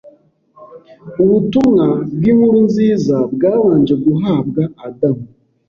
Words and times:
Ubutumwa 1.23 1.83
bw’inkuru 2.15 2.57
nziza 2.67 3.15
bwabanje 3.33 3.93
guhabwa 4.05 4.61
Adamu 4.87 5.25